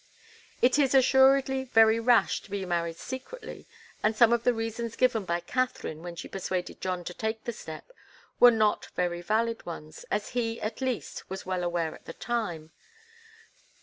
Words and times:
It 0.63 0.79
is 0.79 0.95
assuredly 0.95 1.63
very 1.63 1.99
rash 1.99 2.41
to 2.41 2.49
be 2.49 2.65
married 2.65 2.95
secretly, 2.95 3.67
and 4.01 4.15
some 4.15 4.33
of 4.33 4.43
the 4.43 4.51
reasons 4.51 4.95
given 4.95 5.25
by 5.25 5.41
Katharine 5.41 6.01
when 6.01 6.15
she 6.15 6.27
persuaded 6.27 6.81
John 6.81 7.03
to 7.03 7.13
take 7.13 7.43
the 7.43 7.53
step 7.53 7.91
were 8.39 8.49
not 8.49 8.87
very 8.95 9.21
valid 9.21 9.63
ones, 9.67 10.03
as 10.09 10.29
he, 10.29 10.59
at 10.59 10.81
least, 10.81 11.29
was 11.29 11.45
well 11.45 11.63
aware 11.63 11.93
at 11.93 12.05
the 12.05 12.13
time. 12.13 12.71